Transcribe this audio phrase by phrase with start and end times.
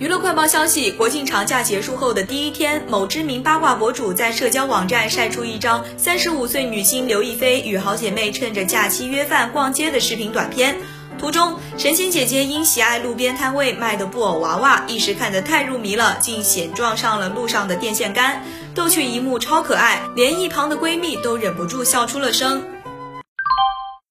[0.00, 10.74] 娱乐快报消息国庆长假结束后的第一天某知名八卦博主在社交网站晒出一张三十五岁女星刘亦菲与好姐妹趁着假期约饭逛街的视频短片。
[11.18, 18.42] 图中神仙姐姐因喜爱路边摊位卖的布偶娃娃一时看得太入迷了竟险撞上了路上的电线杆
[18.74, 22.79] 逗趣一幕超可爱连一旁的闺蜜都忍不住笑出了声。